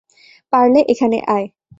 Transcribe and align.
পারলে 0.53 0.79
এখানে 0.91 1.17
আয়! 1.27 1.47